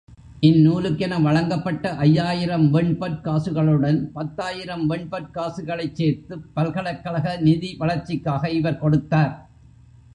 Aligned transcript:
இந்நூலுக்கென 0.39 1.21
வழங்கப்பட்ட 1.21 1.91
ஐயாயிரம் 1.97 2.69
வெண்பொற் 2.69 3.21
காசுகளுடன் 3.21 4.11
பத்தாயிரம் 4.11 4.87
வெண்பொற் 4.87 5.29
காசுகளைச் 5.31 5.95
சேர்த்துப் 5.95 6.49
பல்கலைக்கழக 6.53 7.37
நிதி 7.39 7.75
வளர்ச்சிக்காக 7.77 8.49
இவர் 8.49 8.79
கொடுத்தார். 8.79 9.33